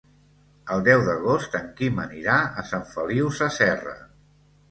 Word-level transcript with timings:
El 0.75 0.79
deu 0.87 1.03
d'agost 1.09 1.57
en 1.59 1.67
Quim 1.81 2.01
anirà 2.05 2.37
a 2.61 2.65
Sant 2.69 2.87
Feliu 2.95 3.31
Sasserra. 3.41 3.95